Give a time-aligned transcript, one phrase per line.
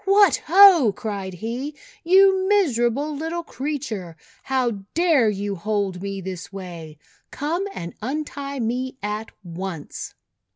[0.05, 0.37] "What!
[0.47, 1.75] Ho!" cried he.
[2.03, 6.97] "You miserable little creature, how dare you hold me this way?
[7.29, 10.15] Come and untie me at once."